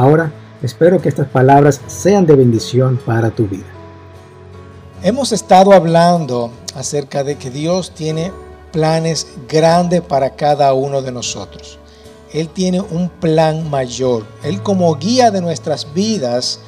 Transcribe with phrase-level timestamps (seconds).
[0.00, 0.32] Ahora,
[0.62, 3.66] espero que estas palabras sean de bendición para tu vida.
[5.02, 8.32] Hemos estado hablando acerca de que Dios tiene
[8.72, 11.78] planes grandes para cada uno de nosotros.
[12.32, 14.24] Él tiene un plan mayor.
[14.42, 16.60] Él como guía de nuestras vidas,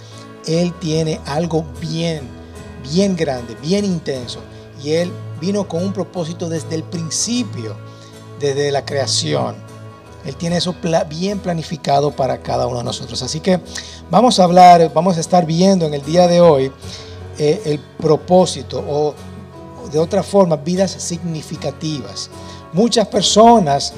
[0.46, 2.28] Él tiene algo bien,
[2.82, 4.40] bien grande, bien intenso.
[4.84, 5.10] Y Él
[5.40, 7.76] vino con un propósito desde el principio,
[8.38, 9.71] desde la creación.
[10.24, 10.74] Él tiene eso
[11.08, 13.22] bien planificado para cada uno de nosotros.
[13.22, 13.60] Así que
[14.10, 16.72] vamos a hablar, vamos a estar viendo en el día de hoy
[17.38, 19.14] eh, el propósito o
[19.90, 22.30] de otra forma vidas significativas.
[22.72, 23.92] Muchas personas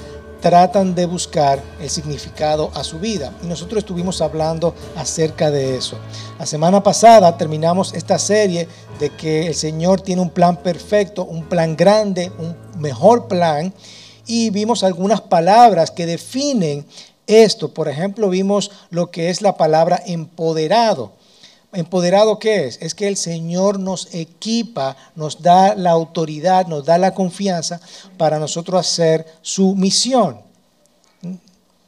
[0.45, 3.33] tratan de buscar el significado a su vida.
[3.43, 5.97] Y nosotros estuvimos hablando acerca de eso.
[6.39, 8.69] La semana pasada terminamos esta serie
[9.01, 13.73] de que el Señor tiene un plan perfecto, un plan grande, un mejor plan
[14.27, 16.87] y vimos algunas palabras que definen
[17.27, 17.73] esto.
[17.73, 21.13] Por ejemplo, vimos lo que es la palabra empoderado.
[21.73, 22.79] ¿Empoderado qué es?
[22.81, 27.81] Es que el Señor nos equipa, nos da la autoridad, nos da la confianza
[28.17, 30.39] para nosotros hacer su misión.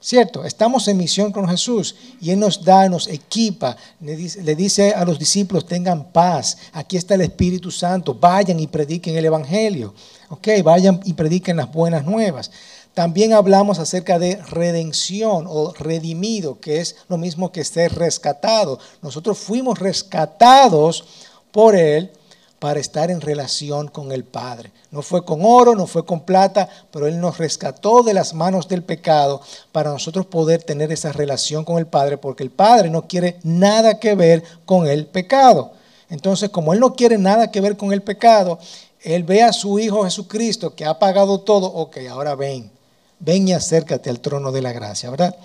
[0.00, 0.44] ¿Cierto?
[0.44, 4.94] Estamos en misión con Jesús y Él nos da, nos equipa, le dice, le dice,
[4.94, 9.94] a los discípulos, tengan paz, aquí está el Espíritu Santo, vayan y prediquen el Evangelio.
[10.28, 12.50] Ok, vayan y prediquen las buenas nuevas.
[12.94, 18.78] También hablamos acerca de redención o redimido, que es lo mismo que ser rescatado.
[19.02, 21.04] Nosotros fuimos rescatados
[21.52, 22.10] por Él
[22.58, 24.72] para estar en relación con el Padre.
[24.90, 28.66] No fue con oro, no fue con plata, pero Él nos rescató de las manos
[28.66, 29.42] del pecado
[29.72, 34.00] para nosotros poder tener esa relación con el Padre, porque el Padre no quiere nada
[34.00, 35.72] que ver con el pecado.
[36.08, 38.58] Entonces, como Él no quiere nada que ver con el pecado,
[39.06, 41.68] él ve a su Hijo Jesucristo que ha pagado todo.
[41.68, 42.72] Ok, ahora ven,
[43.20, 45.36] ven y acércate al trono de la gracia, ¿verdad?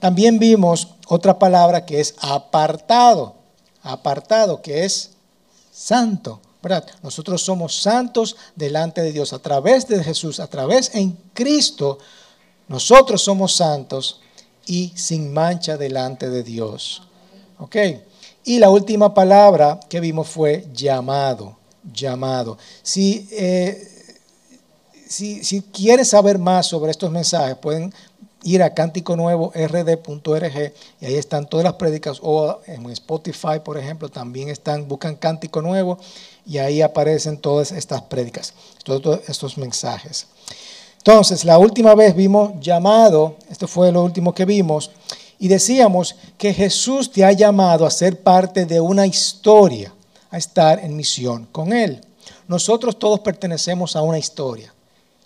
[0.00, 3.36] También vimos otra palabra que es apartado.
[3.82, 5.10] Apartado, que es
[5.70, 6.40] santo.
[6.60, 6.84] ¿verdad?
[7.04, 12.00] Nosotros somos santos delante de Dios a través de Jesús, a través en Cristo.
[12.66, 14.20] Nosotros somos santos
[14.66, 17.02] y sin mancha delante de Dios.
[17.60, 17.76] ¿Ok?
[18.44, 21.57] Y la última palabra que vimos fue llamado
[21.92, 22.58] llamado.
[22.82, 24.16] Si, eh,
[25.08, 27.92] si, si quieres saber más sobre estos mensajes, pueden
[28.44, 34.48] ir a cánticonuevo.rd.org y ahí están todas las prédicas o en Spotify, por ejemplo, también
[34.48, 35.98] están, buscan Cántico Nuevo
[36.46, 40.26] y ahí aparecen todas estas prédicas, todos estos mensajes.
[40.98, 44.90] Entonces, la última vez vimos llamado, esto fue lo último que vimos,
[45.38, 49.94] y decíamos que Jesús te ha llamado a ser parte de una historia
[50.30, 52.00] a estar en misión con Él.
[52.46, 54.72] Nosotros todos pertenecemos a una historia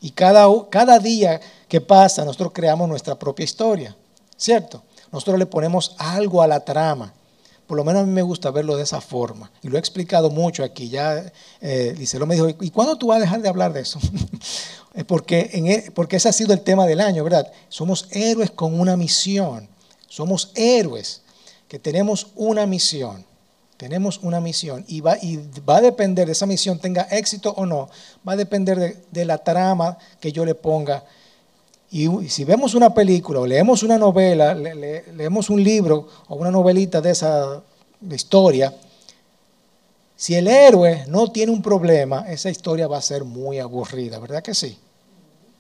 [0.00, 3.96] y cada, cada día que pasa nosotros creamos nuestra propia historia,
[4.36, 4.82] ¿cierto?
[5.12, 7.12] Nosotros le ponemos algo a la trama.
[7.66, 9.50] Por lo menos a mí me gusta verlo de esa forma.
[9.62, 10.88] Y lo he explicado mucho aquí.
[10.88, 11.94] Ya eh,
[12.26, 14.00] me dijo, ¿y cuándo tú vas a dejar de hablar de eso?
[15.06, 17.50] porque, en, e, porque ese ha sido el tema del año, ¿verdad?
[17.69, 19.69] Somos héroes con una misión.
[20.08, 21.22] Somos héroes
[21.69, 23.24] que tenemos una misión.
[23.82, 27.66] Tenemos una misión y va, y va a depender de esa misión, tenga éxito o
[27.66, 27.91] no,
[28.26, 31.03] va a depender de, la trama que yo le ponga.
[31.91, 37.00] Y si vemos una película o leemos una novela, leemos un libro o una novelita
[37.00, 37.60] de esa
[38.09, 38.72] historia,
[40.14, 44.44] si el héroe no tiene un problema, esa historia va a ser muy aburrida, ¿verdad
[44.44, 44.78] que sí?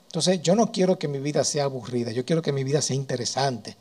[0.06, 2.94] Entonces yo no quiero que mi vida sea aburrida, yo quiero que mi vida sea
[2.94, 3.76] interesante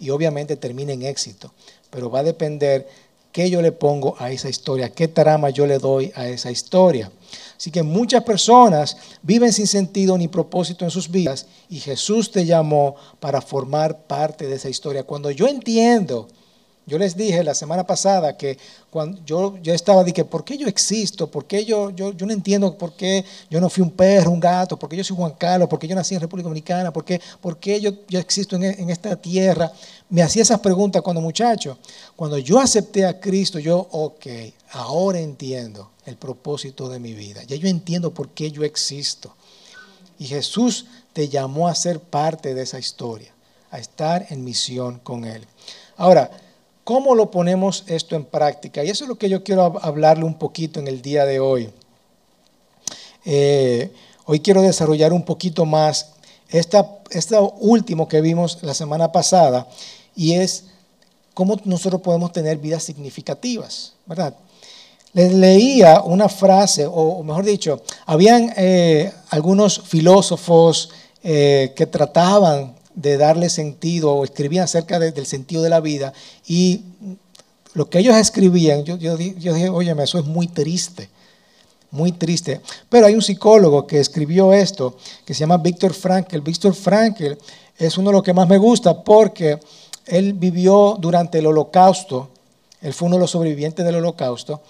[0.00, 1.52] y obviamente termine en éxito,
[1.90, 2.88] pero va a depender
[3.32, 7.10] qué yo le pongo a esa historia, qué trama yo le doy a esa historia.
[7.56, 12.44] Así que muchas personas viven sin sentido ni propósito en sus vidas y Jesús te
[12.44, 15.04] llamó para formar parte de esa historia.
[15.04, 16.28] Cuando yo entiendo
[16.84, 18.58] yo les dije la semana pasada que
[18.90, 21.30] cuando yo, yo estaba que, ¿por qué yo existo?
[21.30, 24.40] ¿Por qué yo, yo, yo no entiendo por qué yo no fui un perro, un
[24.40, 24.76] gato?
[24.76, 25.68] ¿Por qué yo soy Juan Carlos?
[25.68, 26.92] ¿Por qué yo nací en República Dominicana?
[26.92, 29.72] ¿Por qué, por qué yo, yo existo en, en esta tierra?
[30.10, 31.78] Me hacía esas preguntas cuando muchacho.
[32.16, 34.26] Cuando yo acepté a Cristo, yo, ok,
[34.72, 37.42] ahora entiendo el propósito de mi vida.
[37.44, 39.34] Ya yo entiendo por qué yo existo.
[40.18, 43.32] Y Jesús te llamó a ser parte de esa historia,
[43.70, 45.46] a estar en misión con Él.
[45.96, 46.30] Ahora,
[46.84, 48.82] ¿Cómo lo ponemos esto en práctica?
[48.82, 51.70] Y eso es lo que yo quiero hablarle un poquito en el día de hoy.
[53.24, 53.92] Eh,
[54.24, 56.14] hoy quiero desarrollar un poquito más
[56.48, 59.68] esta, esto último que vimos la semana pasada
[60.16, 60.64] y es
[61.34, 64.34] cómo nosotros podemos tener vidas significativas, ¿verdad?
[65.12, 70.90] Les leía una frase, o mejor dicho, habían eh, algunos filósofos
[71.22, 76.12] eh, que trataban de darle sentido o escribían acerca del sentido de la vida
[76.46, 76.82] y
[77.74, 81.08] lo que ellos escribían, yo, yo, yo dije, oye, eso es muy triste,
[81.90, 82.60] muy triste.
[82.88, 86.40] Pero hay un psicólogo que escribió esto, que se llama Víctor Frankl.
[86.40, 87.32] Víctor Frankl
[87.78, 89.58] es uno de los que más me gusta porque
[90.06, 92.30] él vivió durante el holocausto,
[92.80, 94.62] él fue uno de los sobrevivientes del holocausto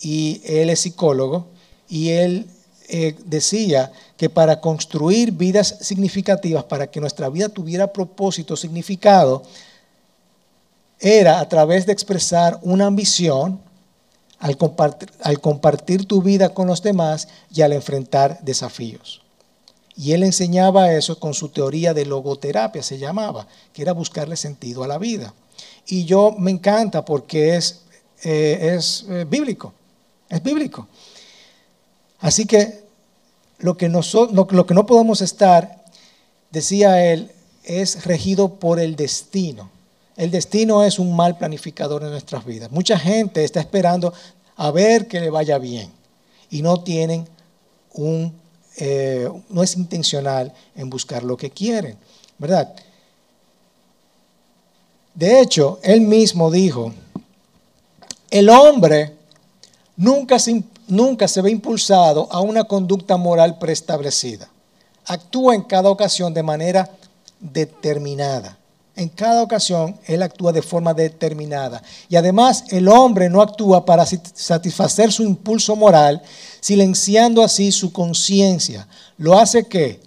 [0.00, 1.46] y él es psicólogo
[1.88, 2.46] y él
[2.94, 9.42] eh, decía que para construir vidas significativas, para que nuestra vida tuviera propósito, significado,
[11.00, 13.62] era a través de expresar una ambición
[14.38, 19.22] al compartir, tu vida con los demás y al enfrentar desafíos.
[19.96, 24.84] Y él enseñaba eso con su teoría de logoterapia, se llamaba, que era buscarle sentido
[24.84, 25.32] a la vida.
[25.86, 27.84] Y yo me encanta porque es,
[28.22, 29.72] eh, es eh, bíblico,
[30.28, 30.86] es bíblico.
[32.20, 32.81] Así que
[33.62, 35.84] lo que, lo que no podemos estar,
[36.50, 37.30] decía él,
[37.62, 39.70] es regido por el destino.
[40.16, 42.70] El destino es un mal planificador en nuestras vidas.
[42.72, 44.12] Mucha gente está esperando
[44.56, 45.90] a ver que le vaya bien
[46.50, 47.26] y no tienen
[47.94, 48.34] un,
[48.76, 51.96] eh, no es intencional en buscar lo que quieren,
[52.38, 52.74] ¿verdad?
[55.14, 56.92] De hecho, él mismo dijo,
[58.28, 59.14] el hombre
[59.96, 60.62] nunca se,
[60.92, 64.48] nunca se ve impulsado a una conducta moral preestablecida.
[65.06, 66.90] Actúa en cada ocasión de manera
[67.40, 68.58] determinada.
[68.94, 71.82] En cada ocasión Él actúa de forma determinada.
[72.10, 76.22] Y además el hombre no actúa para satisfacer su impulso moral,
[76.60, 78.86] silenciando así su conciencia.
[79.16, 79.98] ¿Lo hace qué?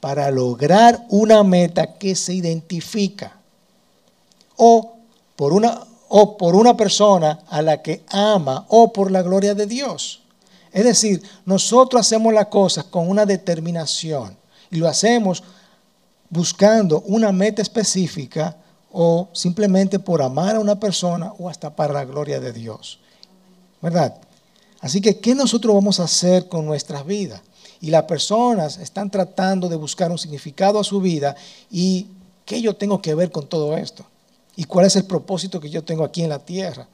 [0.00, 3.40] Para lograr una meta que se identifica.
[4.56, 4.96] O
[5.34, 9.66] por una, o por una persona a la que ama o por la gloria de
[9.66, 10.20] Dios.
[10.76, 14.36] Es decir, nosotros hacemos las cosas con una determinación
[14.70, 15.42] y lo hacemos
[16.28, 18.54] buscando una meta específica
[18.92, 22.98] o simplemente por amar a una persona o hasta para la gloria de Dios.
[23.80, 24.16] ¿Verdad?
[24.80, 27.40] Así que, ¿qué nosotros vamos a hacer con nuestras vidas?
[27.80, 31.36] Y las personas están tratando de buscar un significado a su vida
[31.70, 32.08] y
[32.44, 34.04] ¿qué yo tengo que ver con todo esto?
[34.56, 36.86] ¿Y cuál es el propósito que yo tengo aquí en la tierra?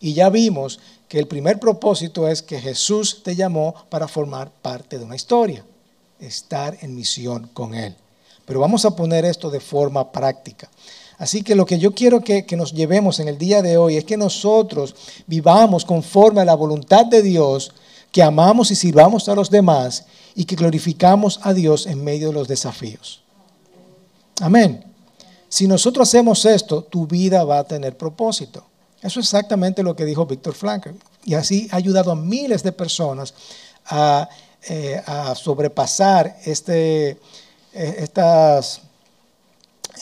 [0.00, 0.78] Y ya vimos
[1.08, 5.64] que el primer propósito es que Jesús te llamó para formar parte de una historia,
[6.20, 7.96] estar en misión con Él.
[8.44, 10.70] Pero vamos a poner esto de forma práctica.
[11.18, 14.04] Así que lo que yo quiero que, nos llevemos en el día de hoy es
[14.04, 14.94] que nosotros
[15.26, 17.72] vivamos conforme a la voluntad de Dios,
[18.12, 20.06] que amamos y sirvamos a los demás
[20.36, 23.22] y que glorificamos a Dios en medio de los desafíos.
[24.40, 24.84] Amén.
[25.48, 28.67] Si nosotros hacemos esto, tu vida va a tener propósito.
[29.02, 30.90] Eso es exactamente lo que dijo Víctor Frankl.
[31.24, 33.34] Y así ha ayudado a miles de personas
[33.86, 34.28] a,
[34.68, 35.00] eh,
[35.36, 37.18] sobrepasar este, eh,
[37.72, 38.82] estas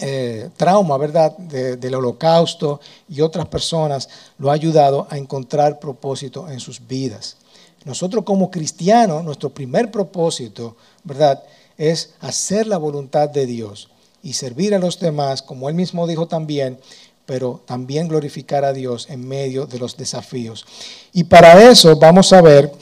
[0.00, 6.60] eh, traumas, ¿verdad?, del holocausto y otras personas, lo ha ayudado a encontrar propósito en
[6.60, 7.36] sus vidas.
[7.84, 11.42] Nosotros como cristianos, nuestro primer propósito, ¿verdad?,
[11.78, 13.88] es hacer la voluntad de Dios
[14.22, 16.78] y servir a los demás, como él mismo dijo también,
[17.26, 20.64] pero también glorificar a Dios en medio de los desafíos.
[21.12, 22.72] Y para eso vamos a ver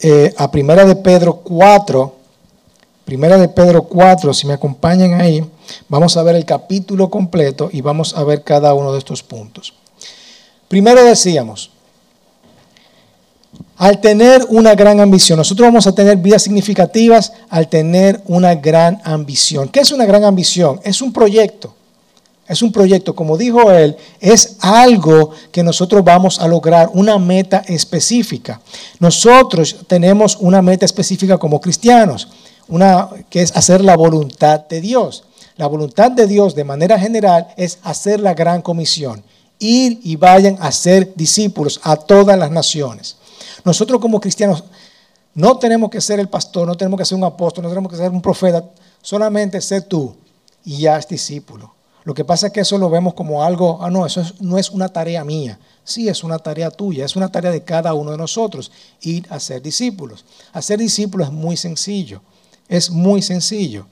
[0.00, 2.14] eh, a Primera de Pedro 4,
[3.04, 5.44] Primera de Pedro 4, si me acompañan ahí,
[5.88, 9.74] vamos a ver el capítulo completo y vamos a ver cada uno de estos puntos.
[10.68, 11.70] Primero decíamos,
[13.76, 19.00] al tener una gran ambición, nosotros vamos a tener vidas significativas al tener una gran
[19.04, 19.68] ambición.
[19.68, 20.80] ¿Qué es una gran ambición?
[20.84, 21.74] Es un proyecto.
[22.46, 27.62] Es un proyecto, como dijo él, es algo que nosotros vamos a lograr, una meta
[27.66, 28.60] específica.
[28.98, 32.28] Nosotros tenemos una meta específica como cristianos,
[32.68, 35.24] una que es hacer la voluntad de Dios.
[35.56, 39.22] La voluntad de Dios de manera general es hacer la gran comisión,
[39.58, 43.16] ir y vayan a ser discípulos a todas las naciones.
[43.64, 44.64] Nosotros como cristianos
[45.32, 47.96] no tenemos que ser el pastor, no tenemos que ser un apóstol, no tenemos que
[47.96, 48.64] ser un profeta,
[49.00, 50.14] solamente ser tú
[50.64, 51.73] y ya es discípulo.
[52.04, 54.70] Lo que pasa es que eso lo vemos como algo, ah, no, eso no es
[54.70, 55.58] una tarea mía.
[55.84, 58.70] Sí, es una tarea tuya, es una tarea de cada uno de nosotros,
[59.00, 60.24] ir a ser discípulos.
[60.52, 62.20] Hacer discípulos es muy sencillo,
[62.68, 63.86] es muy sencillo.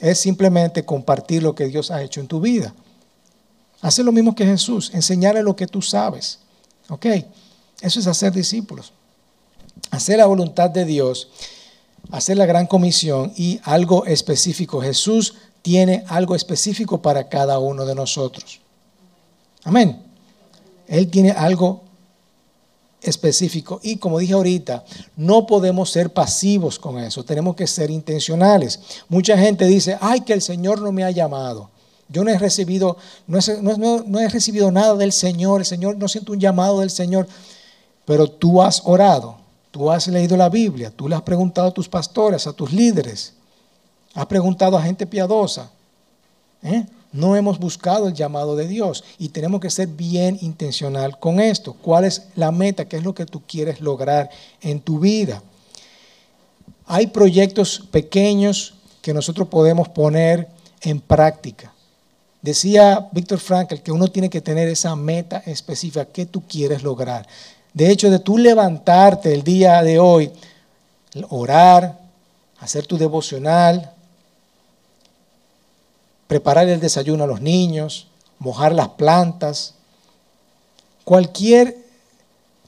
[0.00, 2.74] Es simplemente compartir lo que Dios ha hecho en tu vida.
[3.80, 6.40] Hacer lo mismo que Jesús, enseñarle lo que tú sabes.
[6.88, 7.06] ¿Ok?
[7.80, 8.92] Eso es hacer discípulos.
[9.90, 11.28] Hacer la voluntad de Dios,
[12.10, 14.80] hacer la gran comisión y algo específico.
[14.80, 18.60] Jesús tiene algo específico para cada uno de nosotros.
[19.64, 19.98] Amén.
[20.86, 21.80] Él tiene algo
[23.00, 23.80] específico.
[23.82, 24.84] Y como dije ahorita,
[25.16, 28.78] no podemos ser pasivos con eso, tenemos que ser intencionales.
[29.08, 31.70] Mucha gente dice, ay, que el Señor no me ha llamado.
[32.10, 33.38] Yo no he recibido, no
[34.20, 37.26] he, recibido nada del Señor, el Señor no siento un llamado del Señor,
[38.04, 39.38] pero tú has orado,
[39.70, 43.33] tú has leído la Biblia, tú le has preguntado a tus pastores, a tus líderes,
[44.14, 45.70] has preguntado a gente piadosa.
[46.62, 46.86] ¿eh?
[47.14, 51.72] no hemos buscado el llamado de Dios y tenemos que ser bien intencional con esto.
[51.72, 52.86] ¿Cuál es la meta?
[52.86, 54.28] ¿Qué es lo que tú quieres lograr
[54.60, 55.40] en tu vida?
[56.86, 60.48] Hay proyectos pequeños que nosotros podemos poner
[60.82, 61.72] en práctica.
[62.42, 67.28] Decía Víctor Frankl que uno tiene que tener esa meta específica que tú quieres lograr.
[67.72, 70.32] De hecho, de tú levantarte el día de hoy,
[71.28, 71.96] orar,
[72.58, 73.93] hacer tu devocional,
[76.26, 79.74] preparar el desayuno a los niños, mojar las plantas,
[81.04, 81.76] cualquier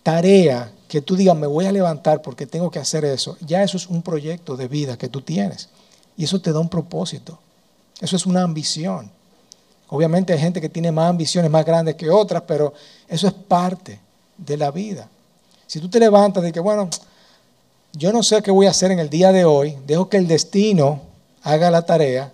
[0.02, 3.76] tarea que tú digas, me voy a levantar porque tengo que hacer eso, ya eso
[3.76, 5.68] es un proyecto de vida que tú tienes.
[6.16, 7.38] Y eso te da un propósito.
[8.00, 9.10] Eso es una ambición.
[9.88, 12.72] Obviamente hay gente que tiene más ambiciones más grandes que otras, pero
[13.08, 14.00] eso es parte
[14.36, 15.08] de la vida.
[15.66, 16.88] Si tú te levantas de que, bueno,
[17.92, 20.26] yo no sé qué voy a hacer en el día de hoy, dejo que el
[20.26, 21.02] destino
[21.42, 22.32] haga la tarea,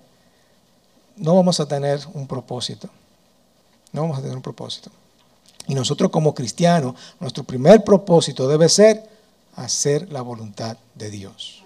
[1.17, 2.89] no vamos a tener un propósito.
[3.93, 4.91] No vamos a tener un propósito.
[5.67, 9.09] Y nosotros como cristianos, nuestro primer propósito debe ser
[9.55, 11.63] hacer la voluntad de Dios.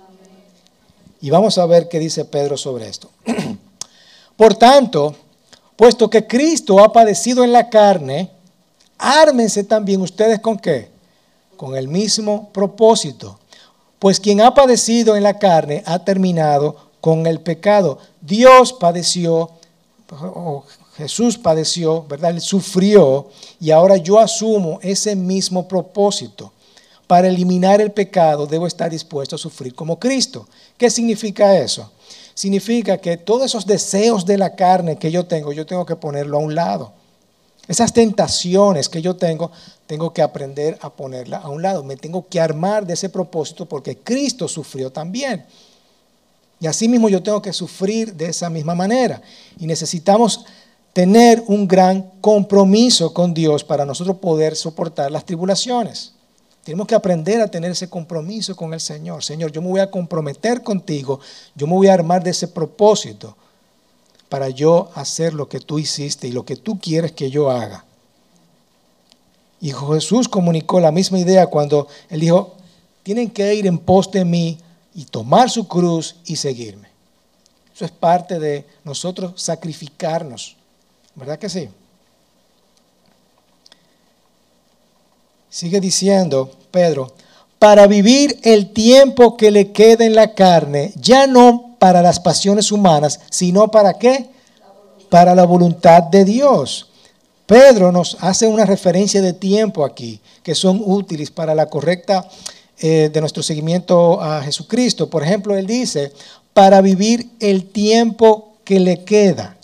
[1.20, 3.10] Y vamos a ver qué dice Pedro sobre esto.
[4.36, 5.16] Por tanto,
[5.76, 8.30] puesto que Cristo ha padecido en la carne,
[8.98, 10.90] ármense también ustedes con qué?
[11.56, 13.38] Con el mismo propósito.
[13.98, 18.00] Pues quien ha padecido en la carne ha terminado con el pecado.
[18.20, 19.52] Dios padeció,
[20.96, 22.32] Jesús padeció, ¿verdad?
[22.32, 23.28] Él sufrió
[23.60, 26.52] y ahora yo asumo ese mismo propósito.
[27.06, 30.48] Para eliminar el pecado debo estar dispuesto a sufrir como Cristo.
[30.76, 31.92] ¿Qué significa eso?
[32.34, 36.38] Significa que todos esos deseos de la carne que yo tengo, yo tengo que ponerlo
[36.38, 36.92] a un lado.
[37.68, 39.52] Esas tentaciones que yo tengo,
[39.86, 41.84] tengo que aprender a ponerla a un lado.
[41.84, 45.46] Me tengo que armar de ese propósito porque Cristo sufrió también.
[46.60, 49.20] Y así mismo yo tengo que sufrir de esa misma manera.
[49.58, 50.44] Y necesitamos
[50.92, 56.12] tener un gran compromiso con Dios para nosotros poder soportar las tribulaciones.
[56.64, 59.22] Tenemos que aprender a tener ese compromiso con el Señor.
[59.22, 61.20] Señor, yo me voy a comprometer contigo,
[61.54, 63.36] yo me voy a armar de ese propósito
[64.28, 67.84] para yo hacer lo que tú hiciste y lo que tú quieres que yo haga.
[69.60, 72.56] Y Jesús comunicó la misma idea cuando él dijo,
[73.02, 74.58] tienen que ir en pos de mí
[74.96, 76.88] y tomar su cruz y seguirme.
[77.72, 80.56] Eso es parte de nosotros sacrificarnos.
[81.14, 81.68] ¿Verdad que sí?
[85.50, 87.12] Sigue diciendo Pedro,
[87.58, 92.72] para vivir el tiempo que le queda en la carne, ya no para las pasiones
[92.72, 94.30] humanas, sino para qué?
[95.10, 96.88] Para la voluntad de Dios.
[97.44, 102.26] Pedro nos hace una referencia de tiempo aquí, que son útiles para la correcta
[102.78, 105.09] eh, de nuestro seguimiento a Jesucristo.
[105.09, 106.12] Por ejemplo, él dice,
[106.52, 109.56] para vivir el tiempo que le queda,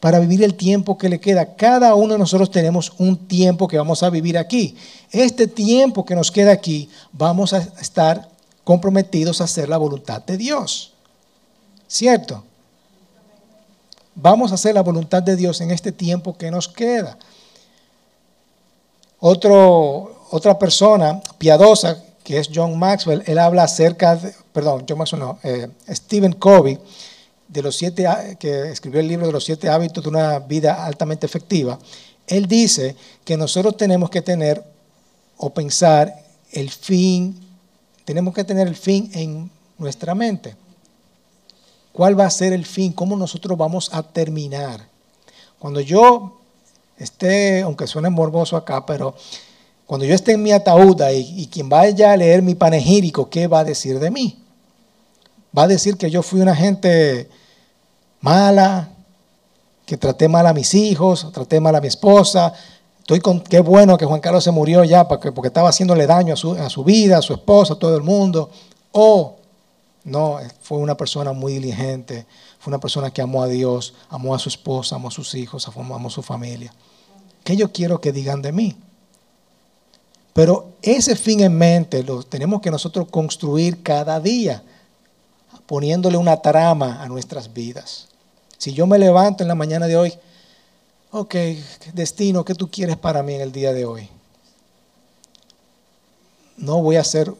[0.00, 1.54] para vivir el tiempo que le queda.
[1.54, 4.76] Cada uno de nosotros tenemos un tiempo que vamos a vivir aquí.
[5.10, 8.28] Este tiempo que nos queda aquí, vamos a estar
[8.64, 10.92] comprometidos a hacer la voluntad de Dios.
[11.86, 12.42] ¿Cierto?
[14.14, 17.16] Vamos a hacer la voluntad de Dios en este tiempo que nos queda.
[19.20, 25.38] Otra persona piadosa que es John Maxwell, él habla acerca, de, perdón, John Maxwell no,
[25.42, 26.78] eh, Stephen Covey,
[27.48, 28.06] de los siete,
[28.38, 31.78] que escribió el libro de los siete hábitos de una vida altamente efectiva,
[32.26, 34.64] él dice que nosotros tenemos que tener
[35.36, 36.14] o pensar
[36.52, 37.38] el fin,
[38.04, 40.56] tenemos que tener el fin en nuestra mente.
[41.92, 42.92] ¿Cuál va a ser el fin?
[42.92, 44.88] ¿Cómo nosotros vamos a terminar?
[45.58, 46.40] Cuando yo
[46.96, 49.14] esté, aunque suene morboso acá, pero
[49.92, 53.58] cuando yo esté en mi ataúd y, quien vaya a leer mi panegírico, ¿qué va
[53.58, 54.42] a decir de mí?
[55.54, 57.28] Va a decir que yo fui una gente
[58.22, 58.88] mala,
[59.84, 62.54] que traté mal a mis hijos, traté mal a mi esposa.
[63.00, 66.32] Estoy con, qué bueno que Juan Carlos se murió ya porque, porque estaba haciéndole daño
[66.32, 68.48] a su, a su vida, a su esposa, a todo el mundo.
[68.92, 69.36] O
[70.04, 72.24] No, fue una persona muy diligente,
[72.58, 75.68] fue una persona que amó a Dios, amó a su esposa, amó a sus hijos,
[75.68, 76.72] amó a su familia.
[77.44, 78.78] ¿Qué yo quiero que digan de mí?
[80.32, 84.62] Pero ese fin en mente lo tenemos que nosotros construir cada día,
[85.66, 88.08] poniéndole una trama a nuestras vidas.
[88.56, 90.14] Si yo me levanto en la mañana de hoy,
[91.10, 91.34] ok,
[91.92, 94.08] destino, ¿qué tú quieres para mí en el día de hoy?
[96.56, 97.32] No voy a hacer,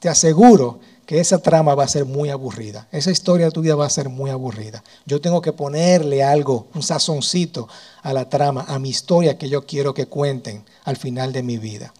[0.00, 2.88] te aseguro que esa trama va a ser muy aburrida.
[2.90, 4.82] Esa historia de tu vida va a ser muy aburrida.
[5.04, 7.68] Yo tengo que ponerle algo, un sazoncito
[8.02, 11.58] a la trama, a mi historia que yo quiero que cuenten al final de mi
[11.58, 11.92] vida.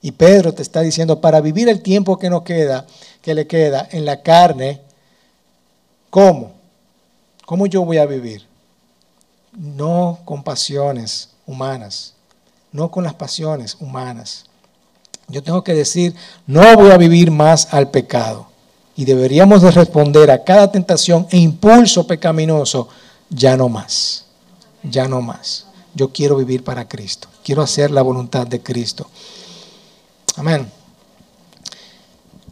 [0.00, 2.86] Y Pedro te está diciendo, para vivir el tiempo que nos queda,
[3.20, 4.80] que le queda en la carne,
[6.10, 6.52] ¿cómo?
[7.44, 8.46] ¿Cómo yo voy a vivir?
[9.52, 12.14] No con pasiones humanas,
[12.70, 14.44] no con las pasiones humanas.
[15.28, 16.14] Yo tengo que decir,
[16.46, 18.46] no voy a vivir más al pecado.
[18.96, 22.88] Y deberíamos de responder a cada tentación e impulso pecaminoso,
[23.30, 24.24] ya no más,
[24.82, 25.66] ya no más.
[25.94, 29.08] Yo quiero vivir para Cristo, quiero hacer la voluntad de Cristo.
[30.36, 30.70] Amén.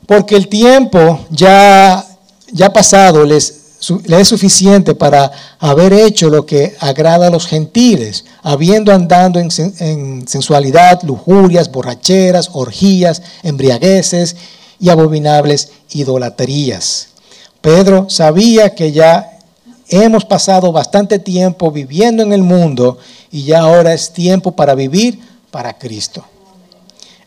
[0.07, 2.05] Porque el tiempo ya,
[2.53, 3.67] ya pasado les,
[4.05, 9.49] le es suficiente para haber hecho lo que agrada a los gentiles, habiendo andando en,
[9.81, 14.37] en sensualidad, lujurias, borracheras, orgías, embriagueces
[14.79, 17.09] y abominables idolatrías.
[17.61, 19.39] Pedro sabía que ya
[19.89, 22.99] hemos pasado bastante tiempo viviendo en el mundo
[23.31, 25.19] y ya ahora es tiempo para vivir
[25.51, 26.25] para Cristo.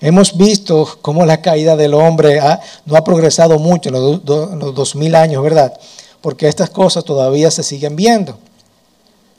[0.01, 2.39] Hemos visto cómo la caída del hombre
[2.85, 5.73] no ha progresado mucho en los, dos mil años, ¿verdad?
[6.21, 8.37] Porque estas cosas todavía se siguen viendo.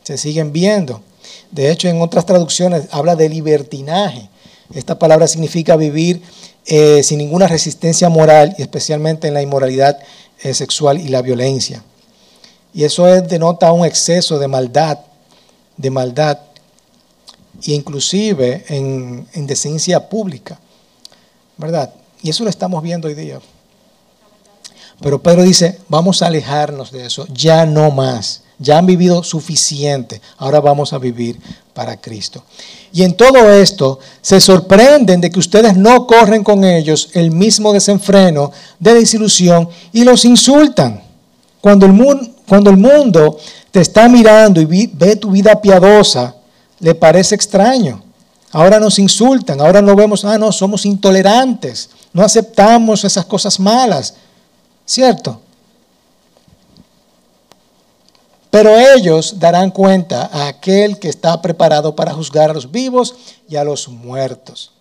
[0.03, 1.03] Se siguen viendo.
[1.51, 4.29] De hecho, en otras traducciones habla de libertinaje.
[4.75, 6.23] Esta palabra significa vivir
[6.67, 9.99] eh, sin ninguna resistencia moral y especialmente en la inmoralidad
[10.43, 11.83] eh, sexual y la violencia.
[12.75, 14.99] Y eso denota un exceso de maldad,
[15.77, 16.39] de maldad
[17.67, 20.59] e inclusive en, en decencia pública,
[21.57, 21.93] ¿verdad?
[22.23, 23.41] Y eso lo estamos viendo hoy día.
[25.01, 30.21] Pero Pedro dice, vamos a alejarnos de eso, ya no más, ya han vivido suficiente,
[30.37, 31.39] ahora vamos a vivir
[31.73, 32.45] para Cristo.
[32.93, 37.73] Y en todo esto se sorprenden de que ustedes no corren con ellos el mismo
[37.73, 41.03] desenfreno de desilusión y los insultan.
[41.63, 43.39] Cuando el, mundo, cuando el mundo
[43.71, 46.35] te está mirando y ve tu vida piadosa,
[46.81, 48.03] le parece extraño.
[48.53, 54.15] Ahora nos insultan, ahora no vemos, ah, no, somos intolerantes, no aceptamos esas cosas malas,
[54.85, 55.41] ¿cierto?
[58.51, 63.15] Pero ellos darán cuenta a aquel que está preparado para juzgar a los vivos
[63.49, 64.73] y a los muertos.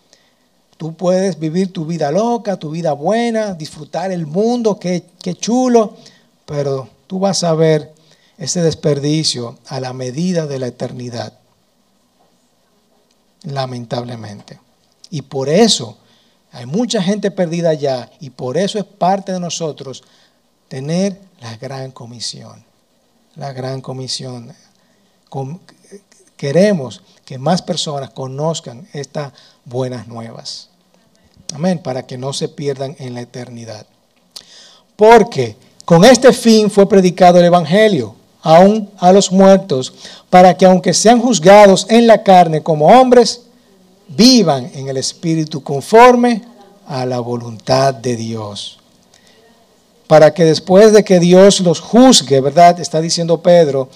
[0.78, 5.04] Tú puedes vivir tu vida loca, tu vida buena, disfrutar el mundo, qué,
[5.40, 5.94] chulo,
[6.48, 7.94] pero tú vas a ver
[8.40, 11.39] ese desperdicio a la medida de la eternidad
[13.44, 14.60] lamentablemente.
[15.10, 15.98] Y por eso
[16.52, 20.04] hay mucha gente perdida ya y por eso es parte de nosotros
[20.68, 22.64] tener la gran comisión.
[23.36, 24.54] La gran comisión.
[26.36, 29.34] Queremos que más personas conozcan estas
[29.66, 30.70] buenas nuevas.
[31.54, 33.86] Amén, para que no se pierdan en la eternidad.
[34.96, 39.94] Porque con este fin fue predicado el Evangelio aún a los muertos,
[40.30, 43.42] para que aunque sean juzgados en la carne como hombres,
[44.08, 46.44] vivan en el Espíritu conforme
[46.88, 48.80] a la voluntad de Dios.
[50.08, 52.80] Para que después de que Dios los juzgue, ¿verdad?
[52.80, 53.90] Está diciendo Pedro,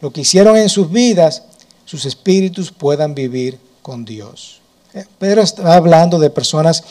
[0.00, 1.44] lo que hicieron en sus vidas,
[1.84, 4.60] sus espíritus puedan vivir con Dios.
[4.94, 6.82] Eh, Pedro está hablando de personas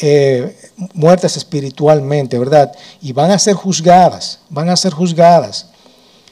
[0.00, 0.56] eh,
[0.94, 2.72] muertas espiritualmente, ¿verdad?
[3.02, 5.66] Y van a ser juzgadas, van a ser juzgadas.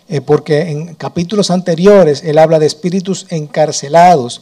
[0.08, 4.40] Eh, porque en capítulos anteriores él habla de espíritus encarcelados,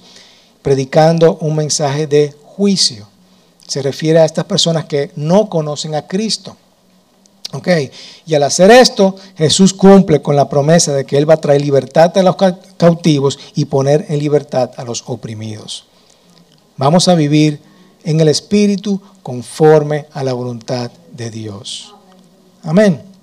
[0.62, 3.08] predicando un mensaje de juicio.
[3.66, 6.56] Se refiere a estas personas que no conocen a Cristo.
[7.52, 7.68] ¿Ok?
[8.26, 11.62] Y al hacer esto, Jesús cumple con la promesa de que Él va a traer
[11.62, 12.36] libertad a los
[12.76, 15.86] cautivos y poner en libertad a los oprimidos.
[16.76, 17.60] Vamos a vivir
[18.04, 21.94] en el Espíritu conforme a la voluntad de Dios.
[22.62, 23.15] Amén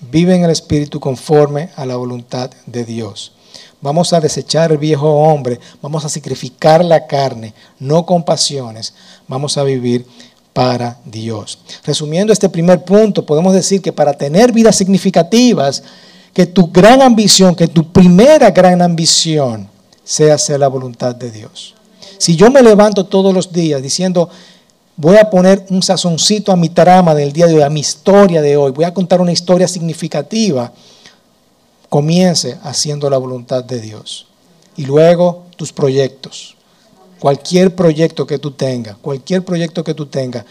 [0.00, 3.32] vive en el Espíritu conforme a la voluntad de Dios.
[3.80, 8.92] Vamos a desechar el viejo hombre, vamos a sacrificar la carne, no con pasiones,
[9.26, 10.06] vamos a vivir
[10.52, 11.58] para Dios.
[11.84, 15.82] Resumiendo este primer punto, podemos decir que para tener vidas significativas,
[16.34, 19.68] que tu gran ambición, que tu primera gran ambición
[20.04, 21.74] sea hacer la voluntad de Dios.
[22.18, 24.28] Si yo me levanto todos los días diciendo,
[25.00, 28.42] voy a poner un sazoncito a mi trama del día de hoy, a mi historia
[28.42, 30.70] de hoy, voy a contar una historia significativa,
[31.88, 34.26] comience haciendo la voluntad de Dios.
[34.76, 36.54] Y luego tus proyectos.
[37.18, 40.44] Cualquier proyecto que tú tengas, cualquier proyecto que tú tengas,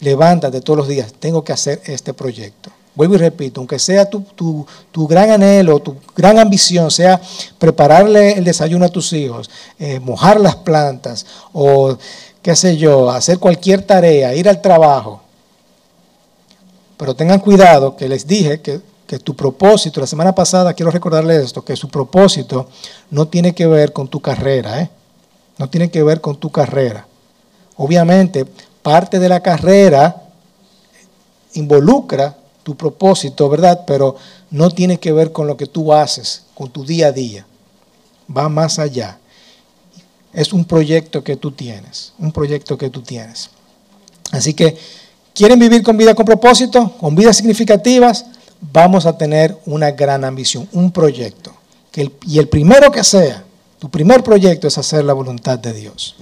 [0.00, 2.70] levántate todos los días, tengo que hacer este proyecto.
[2.96, 4.66] Vuelvo y repito, aunque sea tu,
[5.08, 7.20] gran anhelo, tu gran ambición, sea
[7.58, 11.96] prepararle el desayuno a tus hijos, eh, mojar las plantas o
[12.42, 15.22] qué sé yo, hacer cualquier tarea, ir al trabajo.
[16.96, 18.80] Pero tengan cuidado que les dije que,
[19.24, 22.68] tu propósito, la semana pasada quiero recordarles esto, que su propósito
[23.10, 24.88] no tiene que ver con tu carrera, ¿eh?
[25.58, 27.06] no tiene que ver con tu carrera.
[27.76, 28.46] Obviamente,
[28.80, 30.22] parte de la carrera
[31.52, 33.84] involucra tu propósito, ¿verdad?
[33.86, 34.16] Pero
[34.50, 37.44] no tiene que ver con lo que tú haces, con tu día a día.
[38.34, 39.18] Va más allá.
[40.32, 43.50] Es un proyecto que tú tienes, un proyecto que tú tienes.
[44.30, 44.76] Así que,
[45.34, 48.24] ¿quieren vivir con vida con propósito, con vidas significativas?
[48.72, 51.52] Vamos a tener una gran ambición, un proyecto.
[52.26, 53.44] y el primero que sea,
[53.78, 56.14] tu primer proyecto es hacer la voluntad de Dios.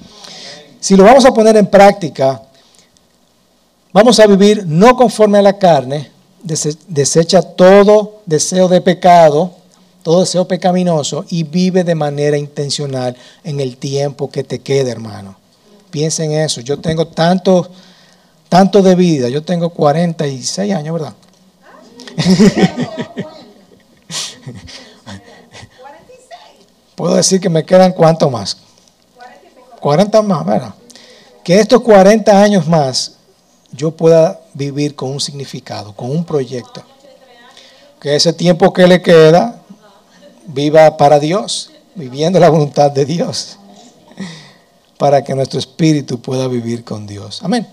[0.80, 2.42] Si lo vamos a poner en práctica,
[3.92, 6.10] vamos a vivir no conforme a la carne,
[6.42, 9.54] desecha todo deseo de pecado,
[10.02, 15.36] todo deseo pecaminoso y vive de manera intencional en el tiempo que te quede, hermano.
[15.90, 16.60] Piensa en eso.
[16.60, 17.70] Yo tengo tanto,
[18.48, 19.28] tanto de vida.
[19.28, 21.14] Yo tengo 46 años, ¿verdad?
[26.94, 28.58] Puedo decir que me quedan cuánto más.
[29.80, 30.74] 40 más, ¿verdad?
[31.42, 33.12] Que estos 40 años más
[33.72, 36.82] yo pueda vivir con un significado, con un proyecto.
[38.00, 39.59] Que ese tiempo que le queda,
[40.52, 43.58] viva para Dios, viviendo la voluntad de Dios,
[44.98, 47.40] para que nuestro espíritu pueda vivir con Dios.
[47.42, 47.66] Amén.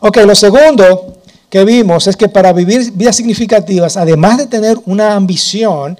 [0.00, 5.14] Ok, lo segundo que vimos es que para vivir vidas significativas, además de tener una
[5.14, 5.98] ambición,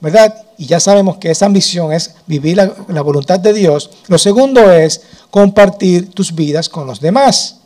[0.00, 0.34] ¿verdad?
[0.56, 3.90] Y ya sabemos que esa ambición es vivir la, la voluntad de Dios.
[4.06, 7.56] Lo segundo es compartir tus vidas con los demás.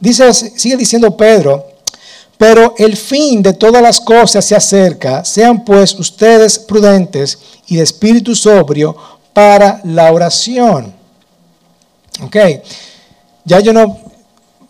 [0.00, 1.66] Dice, sigue diciendo Pedro,
[2.38, 7.82] pero el fin de todas las cosas se acerca, sean pues ustedes prudentes y de
[7.82, 8.96] espíritu sobrio
[9.32, 10.94] para la oración.
[12.22, 12.36] Ok,
[13.44, 13.98] ya yo no,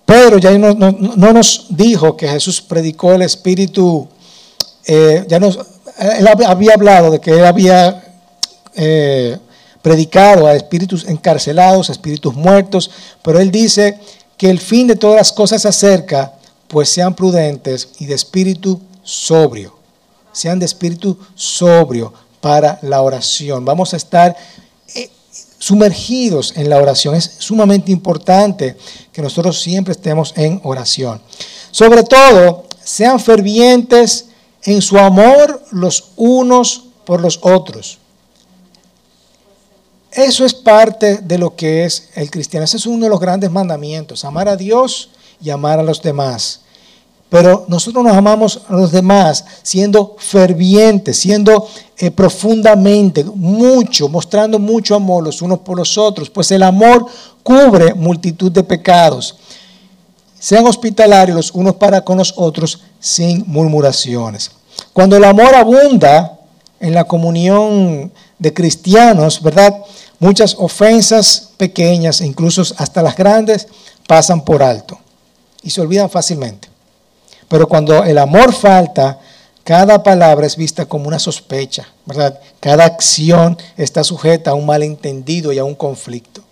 [0.05, 4.09] Pedro ya no, no, nos dijo que Jesús predicó el espíritu,
[4.87, 5.59] eh, ya nos,
[5.99, 8.03] él había hablado de que él había
[8.75, 9.39] eh,
[9.83, 12.91] predicado a espíritus encarcelados, a espíritus muertos,
[13.23, 13.99] pero él dice
[14.39, 16.33] que el fin de todas las cosas se acerca,
[16.69, 19.75] pues sean prudentes y de espíritu sobrio.
[20.33, 23.65] Sean de espíritu sobrio para la oración.
[23.65, 24.37] Vamos a estar
[24.95, 25.11] eh,
[25.59, 27.15] sumergidos en la oración.
[27.15, 28.77] Es sumamente importante
[29.13, 31.21] que nosotros siempre estemos en oración.
[31.71, 34.27] Sobre todo, sean fervientes
[34.63, 37.99] en su amor los unos por los otros.
[40.11, 42.65] Eso es parte de lo que es el cristiano.
[42.65, 46.61] Ese es uno de los grandes mandamientos, amar a Dios y amar a los demás.
[47.31, 54.95] Pero nosotros nos amamos a los demás siendo fervientes, siendo eh, profundamente, mucho, mostrando mucho
[54.95, 57.07] amor los unos por los otros, pues el amor
[57.43, 59.37] cubre multitud de pecados.
[60.39, 64.51] Sean hospitalarios los unos para con los otros sin murmuraciones.
[64.95, 66.39] Cuando el amor abunda
[66.81, 69.83] en la comunión de cristianos, ¿verdad?
[70.19, 73.67] Muchas ofensas pequeñas, incluso hasta las grandes,
[74.07, 74.99] pasan por alto
[75.63, 76.69] y se olvidan fácilmente.
[77.49, 79.19] Pero cuando el amor falta,
[79.65, 82.41] cada palabra es vista como una sospecha, ¿verdad?
[82.61, 86.43] Cada acción está sujeta a un malentendido y a un conflicto.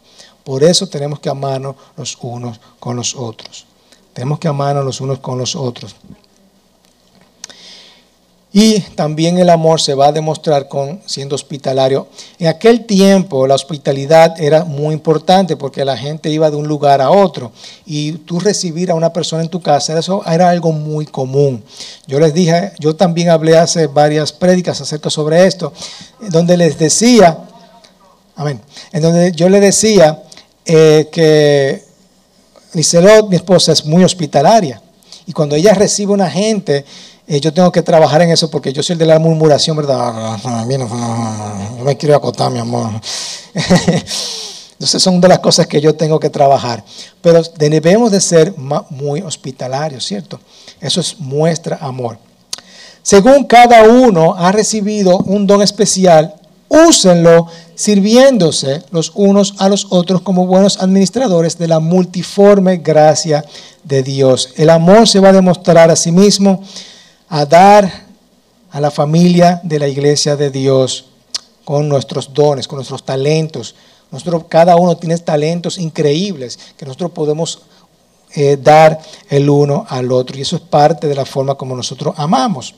[0.44, 3.66] Por eso tenemos que amarnos los unos con los otros.
[4.12, 5.96] Tenemos que amarnos los unos con los otros.
[8.58, 12.08] Y también el amor se va a demostrar con siendo hospitalario.
[12.38, 17.02] En aquel tiempo la hospitalidad era muy importante porque la gente iba de un lugar
[17.02, 17.52] a otro
[17.84, 21.62] y tú recibir a una persona en tu casa, eso era algo muy común.
[22.06, 25.74] Yo les dije, yo también hablé hace varias prédicas acerca sobre esto,
[26.30, 27.36] donde les decía,
[28.36, 30.22] amén, en donde yo le decía
[30.64, 31.84] eh, que
[32.72, 34.80] Liselot, mi esposa, es muy hospitalaria.
[35.26, 36.86] Y cuando ella recibe una gente,
[37.26, 40.38] eh, yo tengo que trabajar en eso porque yo soy el de la murmuración, ¿verdad?
[41.78, 42.90] Yo me quiero acotar, mi amor.
[44.72, 46.84] Entonces son de las cosas que yo tengo que trabajar.
[47.22, 48.54] Pero debemos de ser
[48.90, 50.38] muy hospitalarios, ¿cierto?
[50.80, 52.18] Eso es muestra amor.
[53.02, 56.34] Según cada uno ha recibido un don especial,
[56.68, 63.44] úsenlo sirviéndose los unos a los otros como buenos administradores de la multiforme gracia
[63.84, 64.50] de Dios.
[64.56, 66.62] El amor se va a demostrar a sí mismo,
[67.28, 68.06] a dar
[68.70, 71.06] a la familia de la iglesia de Dios
[71.64, 73.74] con nuestros dones, con nuestros talentos.
[74.48, 77.62] Cada uno tiene talentos increíbles que nosotros podemos
[78.34, 80.36] eh, dar el uno al otro.
[80.36, 82.74] Y eso es parte de la forma como nosotros amamos.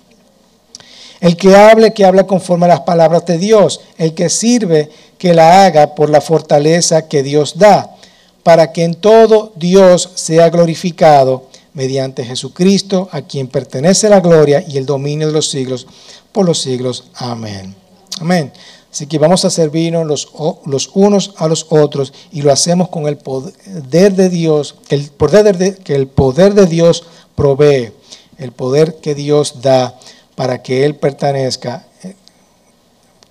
[1.20, 3.80] El que hable, que habla conforme a las palabras de Dios.
[3.98, 7.94] El que sirve, que la haga por la fortaleza que Dios da,
[8.42, 11.48] para que en todo Dios sea glorificado
[11.78, 15.86] mediante Jesucristo, a quien pertenece la gloria y el dominio de los siglos
[16.32, 17.04] por los siglos.
[17.14, 17.72] Amén.
[18.20, 18.52] Amén.
[18.90, 20.28] Así que vamos a servirnos los,
[20.66, 25.56] los unos a los otros y lo hacemos con el poder de Dios, el poder
[25.56, 27.04] de, que el poder de Dios
[27.36, 27.92] provee,
[28.38, 29.96] el poder que Dios da
[30.34, 31.86] para que Él pertenezca,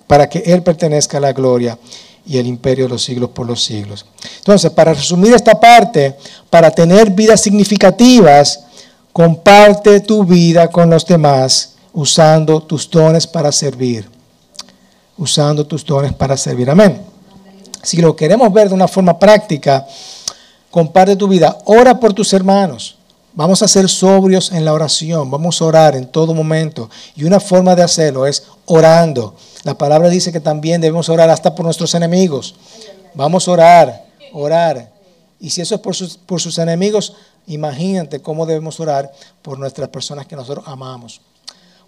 [0.06, 1.78] para que Él pertenezca a la gloria
[2.28, 4.04] y el imperio de los siglos por los siglos.
[4.36, 6.14] Entonces, para resumir esta parte,
[6.50, 8.64] para tener vidas significativas,
[9.12, 14.08] comparte tu vida con los demás usando tus dones para servir.
[15.16, 16.68] Usando tus dones para servir.
[16.70, 17.00] Amén.
[17.82, 19.86] Si lo queremos ver de una forma práctica,
[20.70, 21.56] comparte tu vida.
[21.64, 22.97] Ora por tus hermanos.
[23.38, 26.90] Vamos a ser sobrios en la oración, vamos a orar en todo momento.
[27.14, 29.36] Y una forma de hacerlo es orando.
[29.62, 32.56] La palabra dice que también debemos orar hasta por nuestros enemigos.
[33.14, 34.90] Vamos a orar, orar.
[35.38, 37.14] Y si eso es por sus, por sus enemigos,
[37.46, 41.20] imagínate cómo debemos orar por nuestras personas que nosotros amamos.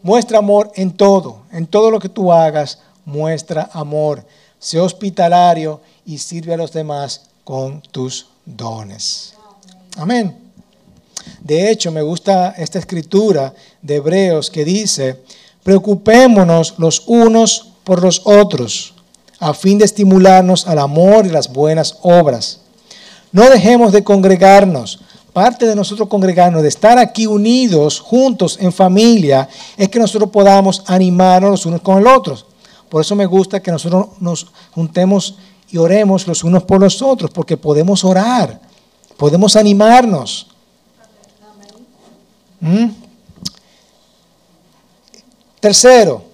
[0.05, 4.25] Muestra amor en todo, en todo lo que tú hagas, muestra amor.
[4.61, 9.35] Sé hospitalario y sirve a los demás con tus dones.
[9.97, 10.50] Amén.
[11.43, 15.23] De hecho, me gusta esta escritura de Hebreos que dice,
[15.63, 18.95] preocupémonos los unos por los otros,
[19.39, 22.61] a fin de estimularnos al amor y las buenas obras.
[23.33, 25.01] No dejemos de congregarnos.
[25.33, 30.83] Parte de nosotros congregarnos, de estar aquí unidos, juntos, en familia, es que nosotros podamos
[30.87, 32.47] animarnos los unos con los otros.
[32.89, 35.37] Por eso me gusta que nosotros nos juntemos
[35.71, 38.61] y oremos los unos por los otros, porque podemos orar,
[39.17, 40.49] podemos animarnos.
[42.61, 42.91] ¿Mm?
[45.61, 46.25] Tercero,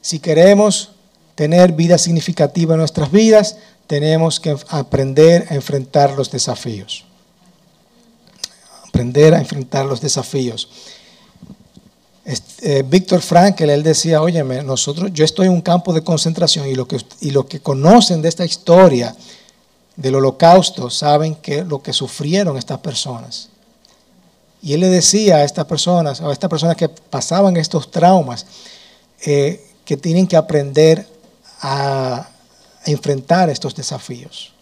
[0.00, 0.90] si queremos
[1.34, 3.56] tener vida significativa en nuestras vidas,
[3.86, 7.04] tenemos que aprender a enfrentar los desafíos.
[8.88, 10.68] Aprender a enfrentar los desafíos.
[12.62, 16.74] Eh, Víctor Frankl, él decía, óyeme, nosotros, yo estoy en un campo de concentración y
[16.74, 19.14] lo que, y lo que conocen de esta historia
[19.94, 23.50] del holocausto saben que lo que sufrieron estas personas.
[24.62, 28.46] Y él le decía a estas personas, a estas personas que pasaban estos traumas,
[29.24, 31.06] eh, que tienen que aprender
[31.60, 32.28] a,
[32.84, 34.52] enfrentar estos desafíos.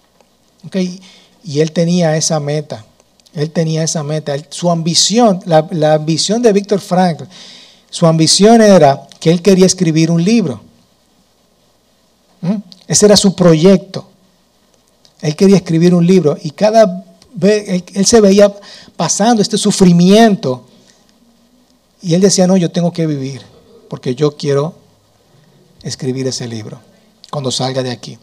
[1.44, 2.84] Y él tenía esa meta.
[3.34, 4.34] Él tenía esa meta.
[4.48, 7.22] Su ambición, la, ambición de Víctor Frank,
[7.90, 10.62] su ambición era que él quería escribir un libro.
[12.40, 12.56] ¿Mm?
[12.86, 14.08] Ese era su proyecto.
[15.20, 17.04] Él quería escribir un libro y cada
[17.40, 18.52] él, se veía
[18.96, 20.64] pasando este sufrimiento
[22.02, 23.42] y él decía, no, yo tengo que vivir
[23.88, 24.74] porque yo quiero
[25.82, 26.80] escribir ese libro
[27.30, 28.18] cuando salga de aquí.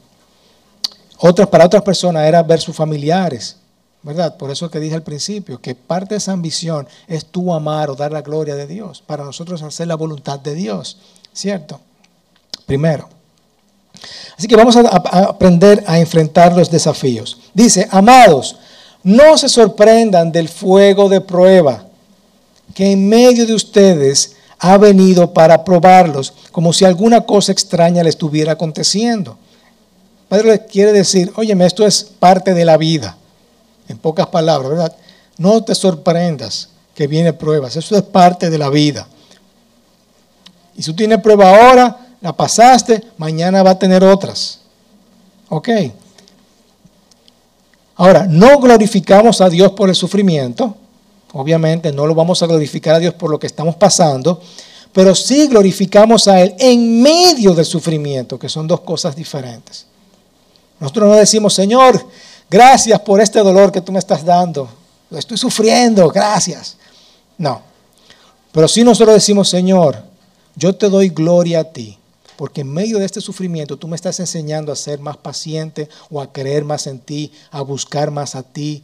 [1.17, 3.58] Otras, para otras personas era ver sus familiares,
[4.02, 4.38] ¿verdad?
[4.38, 7.95] Por eso que dije al principio, que parte de esa ambición es tú amar o
[7.95, 9.04] dar la gloria de Dios.
[9.06, 10.97] Para nosotros hacer la voluntad de Dios,
[11.34, 11.80] ¿cierto?
[12.65, 13.10] Primero.
[14.38, 17.38] Así que vamos a aprender a enfrentar los desafíos.
[17.54, 18.58] Dice, amados,
[19.03, 21.85] no se sorprendan del fuego de prueba
[22.73, 28.09] que en medio de ustedes ha venido para probarlos, como si alguna cosa extraña le
[28.09, 29.37] estuviera aconteciendo.
[30.29, 33.17] Padre quiere decir, óyeme, esto es parte de la vida.
[33.87, 34.95] En pocas palabras, ¿verdad?
[35.37, 39.07] No te sorprendas que viene pruebas, eso es parte de la vida.
[40.77, 44.59] Y si tú tienes prueba ahora, la pasaste, mañana va a tener otras.
[45.49, 45.69] ¿Ok?
[47.95, 50.75] Ahora, no glorificamos a Dios por el sufrimiento,
[51.34, 54.41] obviamente no lo vamos a glorificar a Dios por lo que estamos pasando,
[54.93, 59.86] pero sí glorificamos a Él en medio del sufrimiento, que son dos cosas diferentes.
[60.80, 62.06] Nosotros no decimos, Señor,
[62.49, 64.67] gracias por este dolor que tú me estás dando,
[65.10, 66.77] lo estoy sufriendo, gracias.
[67.38, 67.62] No,
[68.51, 70.04] pero sí nosotros decimos, Señor,
[70.56, 71.97] yo te doy gloria a ti
[72.41, 76.19] porque en medio de este sufrimiento tú me estás enseñando a ser más paciente o
[76.19, 78.82] a creer más en ti, a buscar más a ti.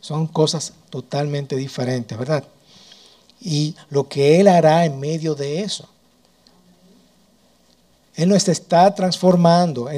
[0.00, 2.44] Son cosas totalmente diferentes, ¿verdad?
[3.42, 5.86] Y lo que Él hará en medio de eso.
[8.14, 9.90] Él nos está transformando.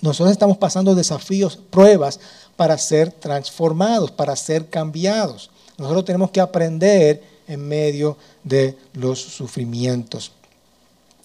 [0.00, 2.18] nosotros estamos pasando desafíos, pruebas
[2.56, 5.50] para ser transformados, para ser cambiados.
[5.78, 10.32] Nosotros tenemos que aprender en medio de los sufrimientos.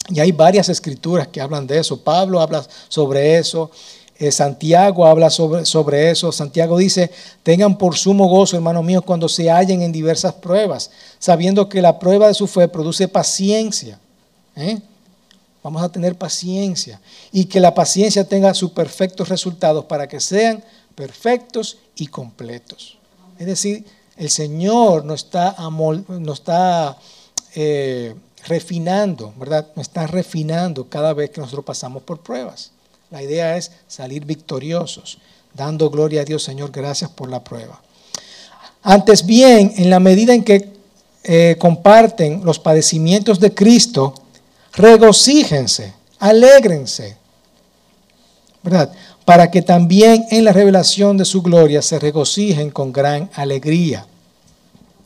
[0.07, 2.01] Y hay varias escrituras que hablan de eso.
[2.01, 3.69] Pablo habla sobre eso.
[4.17, 6.31] Eh, Santiago habla sobre, sobre eso.
[6.31, 7.11] Santiago dice,
[7.43, 11.99] tengan por sumo gozo, hermanos míos, cuando se hallen en diversas pruebas, sabiendo que la
[11.99, 13.99] prueba de su fe produce paciencia.
[14.55, 14.79] ¿eh?
[15.63, 16.99] Vamos a tener paciencia.
[17.31, 20.63] Y que la paciencia tenga sus perfectos resultados para que sean
[20.95, 22.97] perfectos y completos.
[23.37, 23.85] Es decir,
[24.17, 26.97] el Señor nos está, nos está
[27.55, 28.13] eh,
[28.45, 29.67] refinando, ¿verdad?
[29.75, 32.71] Nos está refinando cada vez que nosotros pasamos por pruebas.
[33.11, 35.17] La idea es salir victoriosos,
[35.53, 37.81] dando gloria a Dios, Señor, gracias por la prueba.
[38.83, 40.69] Antes bien, en la medida en que
[41.23, 44.13] eh, comparten los padecimientos de Cristo,
[44.73, 47.17] regocíjense, alégrense,
[48.63, 48.91] ¿verdad?
[49.25, 54.05] Para que también en la revelación de su gloria se regocijen con gran alegría.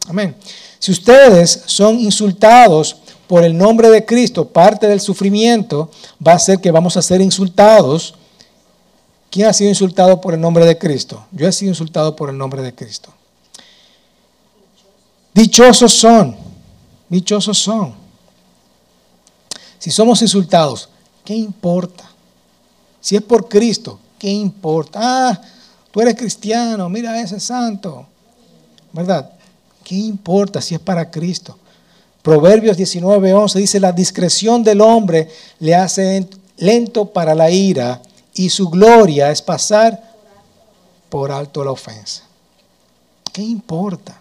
[0.07, 0.35] Amén.
[0.79, 2.97] Si ustedes son insultados
[3.33, 5.89] por el nombre de Cristo, parte del sufrimiento
[6.23, 8.13] va a ser que vamos a ser insultados.
[9.31, 11.25] ¿Quién ha sido insultado por el nombre de Cristo?
[11.31, 13.11] Yo he sido insultado por el nombre de Cristo.
[15.33, 16.35] Dichosos son,
[17.09, 17.95] dichosos son.
[19.79, 20.87] Si somos insultados,
[21.25, 22.03] ¿qué importa?
[23.01, 24.99] Si es por Cristo, ¿qué importa?
[25.01, 25.41] Ah,
[25.89, 28.05] tú eres cristiano, mira ese santo.
[28.91, 29.31] ¿Verdad?
[29.83, 31.57] ¿Qué importa si es para Cristo?
[32.23, 35.27] Proverbios 19:11 dice, la discreción del hombre
[35.59, 36.25] le hace
[36.57, 38.01] lento para la ira
[38.33, 40.01] y su gloria es pasar
[41.09, 42.23] por alto la ofensa.
[43.33, 44.19] ¿Qué importa?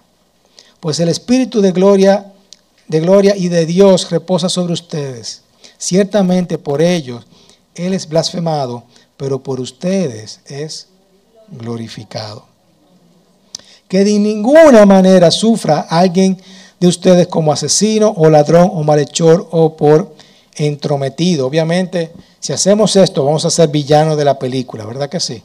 [0.80, 2.32] Pues el espíritu de gloria,
[2.88, 5.42] de gloria y de Dios reposa sobre ustedes.
[5.78, 7.24] Ciertamente por ellos
[7.76, 8.82] él es blasfemado,
[9.16, 10.88] pero por ustedes es
[11.48, 12.46] glorificado.
[13.86, 16.40] Que de ninguna manera sufra alguien
[16.82, 20.16] de ustedes como asesino o ladrón o malhechor o por
[20.56, 21.46] entrometido.
[21.46, 25.44] Obviamente, si hacemos esto, vamos a ser villanos de la película, ¿verdad que sí?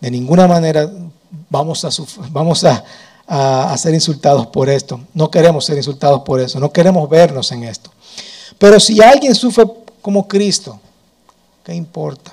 [0.00, 0.90] De ninguna manera
[1.50, 1.90] vamos a,
[2.30, 4.98] vamos a, ser insultados por esto.
[5.12, 6.58] No queremos ser insultados por eso.
[6.58, 7.90] No queremos vernos en esto.
[8.56, 9.66] Pero si alguien sufre
[10.00, 10.80] como Cristo,
[11.62, 12.32] ¿qué importa?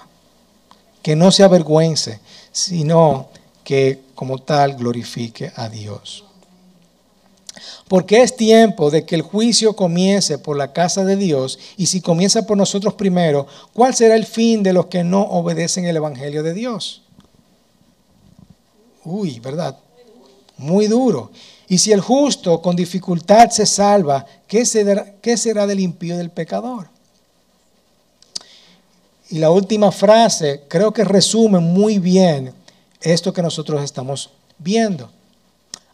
[1.01, 2.21] Que no se avergüence,
[2.53, 3.27] sino
[3.65, 6.23] que como tal glorifique a Dios.
[7.87, 12.01] Porque es tiempo de que el juicio comience por la casa de Dios y si
[12.01, 16.43] comienza por nosotros primero, ¿cuál será el fin de los que no obedecen el Evangelio
[16.43, 17.01] de Dios?
[19.03, 19.77] Uy, ¿verdad?
[20.57, 21.31] Muy duro.
[21.67, 26.29] Y si el justo con dificultad se salva, ¿qué será, qué será del impío del
[26.29, 26.89] pecador?
[29.29, 32.53] Y la última frase creo que resume muy bien
[33.01, 35.09] esto que nosotros estamos viendo.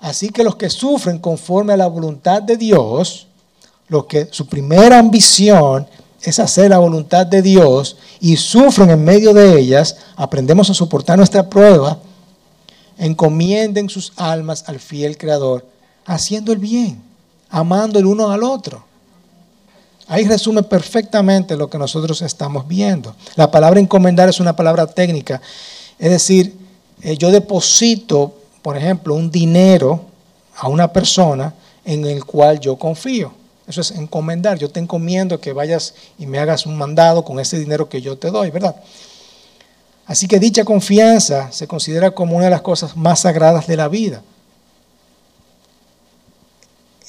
[0.03, 3.27] Así que los que sufren conforme a la voluntad de Dios,
[3.87, 5.87] lo que su primera ambición
[6.21, 11.17] es hacer la voluntad de Dios y sufren en medio de ellas, aprendemos a soportar
[11.17, 11.99] nuestra prueba,
[12.97, 15.65] encomienden sus almas al fiel Creador,
[16.05, 17.01] haciendo el bien,
[17.49, 18.83] amando el uno al otro.
[20.07, 23.15] Ahí resume perfectamente lo que nosotros estamos viendo.
[23.37, 25.41] La palabra encomendar es una palabra técnica,
[25.97, 26.57] es decir,
[27.01, 30.05] eh, yo deposito por ejemplo, un dinero
[30.55, 31.53] a una persona
[31.85, 33.33] en el cual yo confío.
[33.67, 34.57] Eso es encomendar.
[34.57, 38.17] Yo te encomiendo que vayas y me hagas un mandado con ese dinero que yo
[38.17, 38.75] te doy, ¿verdad?
[40.05, 43.87] Así que dicha confianza se considera como una de las cosas más sagradas de la
[43.87, 44.21] vida.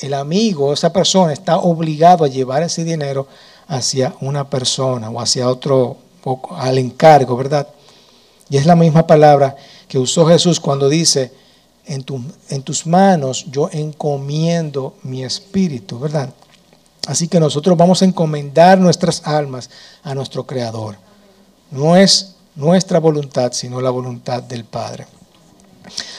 [0.01, 3.29] El amigo, esa persona, está obligado a llevar ese dinero
[3.69, 5.97] hacia una persona o hacia otro,
[6.51, 7.69] al encargo, ¿verdad?
[8.51, 9.57] Y es la misma palabra
[9.89, 11.33] que usó Jesús cuando dice,
[11.87, 16.31] en, tus manos yo encomiendo mi espíritu, ¿verdad?
[17.07, 19.69] Así que nosotros vamos a encomendar nuestras almas
[20.03, 20.97] a nuestro Creador.
[21.71, 25.07] No es nuestra voluntad, sino la voluntad del Padre.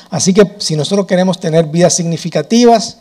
[0.09, 2.99] Así que si nosotros queremos tener vidas significativas,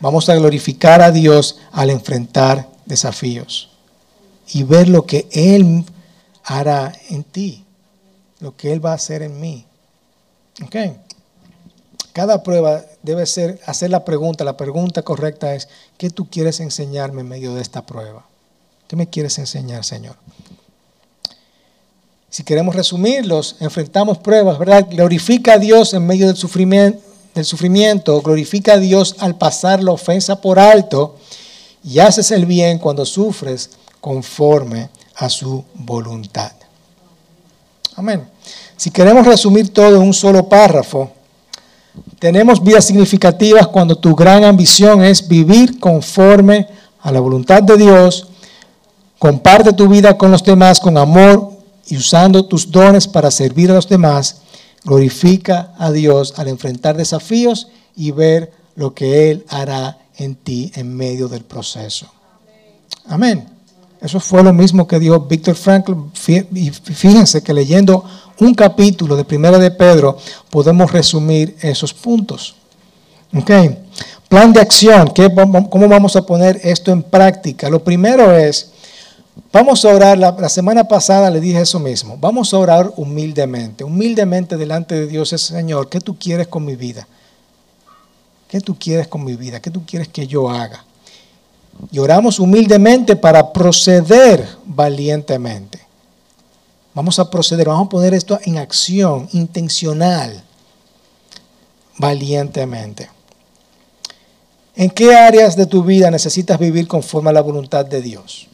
[0.00, 3.70] vamos a glorificar a Dios al enfrentar desafíos
[4.52, 5.84] y ver lo que Él
[6.44, 7.64] hará en ti,
[8.40, 9.64] lo que Él va a hacer en mí.
[10.64, 10.96] ¿Okay?
[12.12, 14.44] Cada prueba debe ser hacer la pregunta.
[14.44, 18.26] La pregunta correcta es, ¿qué tú quieres enseñarme en medio de esta prueba?
[18.86, 20.16] ¿Qué me quieres enseñar, Señor?
[22.28, 24.86] Si queremos resumirlos, enfrentamos pruebas, ¿verdad?
[24.90, 27.00] Glorifica a Dios en medio del sufrimiento,
[27.34, 31.16] del sufrimiento, glorifica a Dios al pasar la ofensa por alto
[31.82, 36.52] y haces el bien cuando sufres conforme a su voluntad.
[37.96, 38.28] Amén.
[38.76, 41.12] Si queremos resumir todo en un solo párrafo,
[42.22, 46.68] tenemos vidas significativas cuando tu gran ambición es vivir conforme
[47.00, 48.28] a la voluntad de Dios,
[49.18, 51.50] comparte tu vida con los demás con amor
[51.88, 54.36] y usando tus dones para servir a los demás,
[54.84, 57.66] glorifica a Dios al enfrentar desafíos
[57.96, 62.06] y ver lo que Él hará en ti en medio del proceso.
[63.08, 63.48] Amén.
[64.00, 65.94] Eso fue lo mismo que dijo Víctor Frankl.
[66.54, 68.04] Y fíjense que leyendo
[68.42, 70.16] un capítulo de Primera de Pedro
[70.50, 72.54] podemos resumir esos puntos.
[74.28, 75.12] Plan de acción.
[75.70, 77.68] ¿Cómo vamos a poner esto en práctica?
[77.70, 78.70] Lo primero es,
[79.52, 83.84] vamos a orar, la, la, semana pasada le dije eso mismo, vamos a orar humildemente,
[83.84, 87.06] humildemente delante de Dios, Señor, ¿qué tú quieres con mi vida?
[88.48, 89.60] ¿Qué tú quieres con mi vida?
[89.60, 90.84] ¿Qué tú quieres que yo haga?
[91.90, 95.81] Y oramos humildemente para proceder valientemente.
[96.94, 100.44] Vamos a proceder, vamos a poner esto en acción, intencional,
[101.98, 103.08] valientemente.
[104.74, 108.48] ¿En qué áreas de tu vida necesitas vivir conforme a la voluntad de Dios?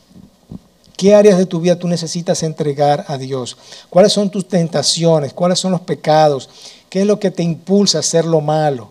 [0.96, 3.56] ¿Qué áreas de tu vida tú necesitas entregar a Dios?
[3.88, 5.32] ¿Cuáles son tus tentaciones?
[5.32, 6.48] ¿Cuáles son los pecados?
[6.90, 8.90] ¿Qué es lo que te impulsa a hacer lo malo?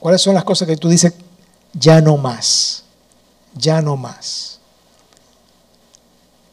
[0.00, 1.12] ¿Cuáles son las cosas que tú dices,
[1.72, 2.82] ya no más,
[3.54, 4.57] ya no más?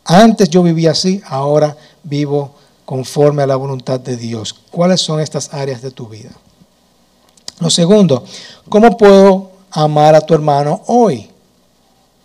[0.06, 4.54] Antes yo vivía así, ahora vivo conforme a la voluntad de Dios.
[4.72, 6.30] ¿Cuáles son estas áreas de tu vida?
[7.60, 8.24] Lo segundo,
[8.70, 11.30] ¿cómo puedo amar a tu hermano hoy?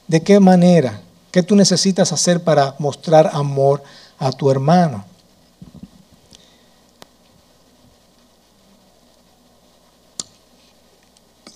[0.06, 1.00] ¿De qué manera?
[1.30, 3.82] ¿Qué tú necesitas hacer para mostrar amor
[4.18, 5.04] a tu hermano?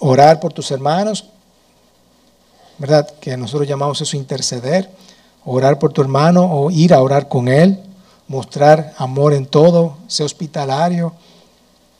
[0.06, 1.24] orar por tus hermanos,
[2.76, 3.08] ¿verdad?
[3.20, 4.90] Que nosotros llamamos eso interceder,
[5.44, 7.78] orar por tu hermano o ir a orar con él,
[8.28, 11.12] mostrar amor en todo, ser hospitalario.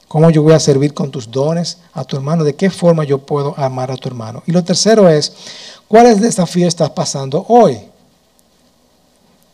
[0.08, 2.44] ¿Cómo yo voy a servir con tus dones a tu hermano?
[2.44, 4.42] ¿De qué forma yo puedo amar a tu hermano?
[4.46, 5.32] Y lo tercero es,
[5.88, 7.80] ¿cuáles desafíos estás pasando hoy?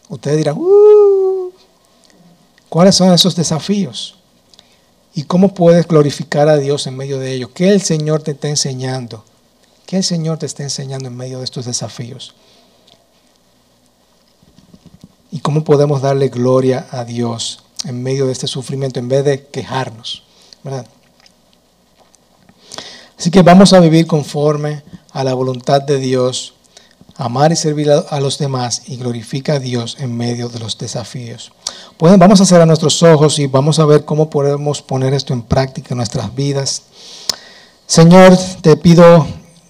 [0.08, 1.50] Ustedes dirán, uh,
[2.68, 4.16] ¿cuáles son esos desafíos?
[5.14, 7.52] ¿Y cómo puedes glorificar a Dios en medio de ello?
[7.52, 9.24] ¿Qué el Señor te está enseñando?
[9.86, 12.34] ¿Qué el Señor te está enseñando en medio de estos desafíos?
[15.30, 19.46] ¿Y cómo podemos darle gloria a Dios en medio de este sufrimiento en vez de
[19.46, 20.24] quejarnos?
[20.62, 20.86] ¿verdad?
[23.18, 26.54] Así que vamos a vivir conforme a la voluntad de Dios
[27.16, 31.52] amar y servir a los demás y glorifica a Dios en medio de los desafíos.
[31.98, 35.42] Pues vamos a cerrar nuestros ojos y vamos a ver cómo podemos poner esto en
[35.42, 36.82] práctica en nuestras vidas.
[37.86, 39.26] Señor, te pido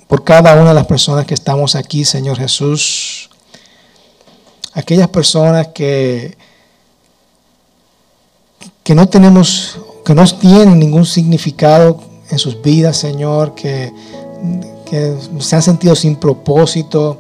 [0.07, 3.20] por cada una de las personas que estamos aquí, Señor Jesús,
[4.73, 6.37] aquellas personas que,
[8.83, 12.01] que no tenemos, que no tienen ningún significado
[12.31, 13.93] en sus vidas, Señor, que
[14.91, 17.19] que se han sentido sin propósito.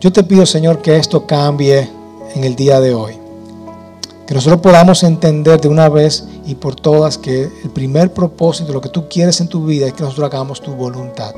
[0.00, 1.88] Yo te pido, Señor, que esto cambie
[2.34, 3.18] en el día de hoy.
[4.26, 8.80] Que nosotros podamos entender de una vez y por todas que el primer propósito, lo
[8.80, 11.34] que tú quieres en tu vida, es que nosotros hagamos tu voluntad.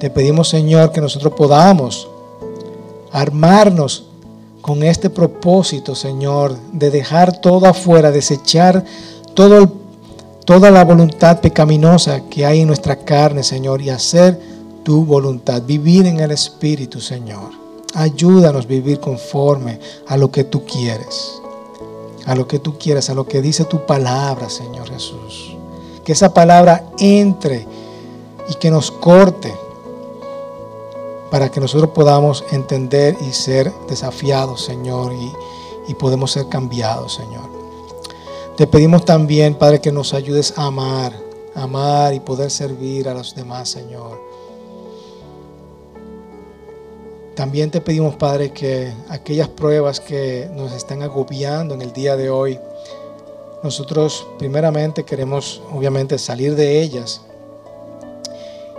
[0.00, 2.08] Te pedimos, Señor, que nosotros podamos
[3.12, 4.06] armarnos
[4.60, 8.84] con este propósito, Señor, de dejar todo afuera, desechar
[9.34, 14.40] toda la voluntad pecaminosa que hay en nuestra carne, Señor, y hacer
[14.82, 17.50] tu voluntad, vivir en el Espíritu, Señor.
[17.94, 21.40] Ayúdanos a vivir conforme a lo que tú quieres,
[22.24, 25.56] a lo que tú quieres, a lo que dice tu palabra, Señor Jesús.
[26.04, 27.66] Que esa palabra entre
[28.48, 29.54] y que nos corte
[31.30, 37.48] para que nosotros podamos entender y ser desafiados, Señor, y, podemos ser cambiados, Señor.
[38.56, 41.12] Te pedimos también, Padre, que nos ayudes a amar,
[41.54, 44.20] amar y poder servir a los demás, Señor.
[47.34, 52.30] También te pedimos, Padre, que aquellas pruebas que nos están agobiando en el día de
[52.30, 52.58] hoy,
[53.62, 57.25] nosotros primeramente queremos, obviamente, salir de ellas.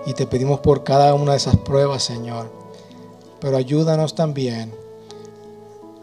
[0.08, 2.51] Y te pedimos por cada una de esas pruebas, Señor.
[3.39, 4.74] Pero ayúdanos también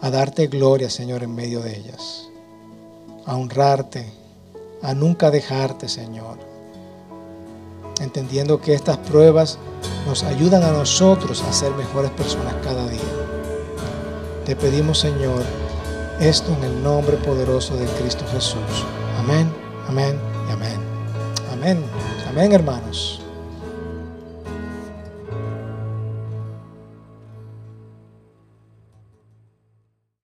[0.00, 2.28] a darte gloria, Señor, en medio de ellas
[3.26, 4.06] a honrarte,
[4.82, 6.38] a nunca dejarte, Señor.
[8.00, 9.58] Entendiendo que estas pruebas
[10.06, 13.00] nos ayudan a nosotros a ser mejores personas cada día.
[14.44, 15.42] Te pedimos, Señor,
[16.20, 18.84] esto en el nombre poderoso de Cristo Jesús.
[19.18, 19.50] Amén,
[19.88, 20.78] amén y amén.
[21.52, 21.84] Amén,
[22.28, 23.23] amén, hermanos.